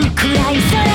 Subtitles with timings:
[0.00, 0.93] くらい空